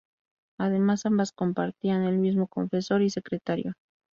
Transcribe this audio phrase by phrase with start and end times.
[0.57, 3.73] Además ambas compartían el mismo confesor y secretario.